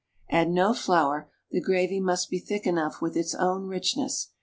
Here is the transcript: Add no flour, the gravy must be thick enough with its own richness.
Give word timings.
Add 0.31 0.49
no 0.49 0.73
flour, 0.73 1.29
the 1.51 1.61
gravy 1.61 1.99
must 1.99 2.31
be 2.31 2.39
thick 2.39 2.65
enough 2.65 3.03
with 3.03 3.15
its 3.15 3.35
own 3.35 3.67
richness. 3.67 4.29